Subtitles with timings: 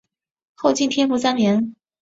[0.55, 1.75] 后晋天福三年。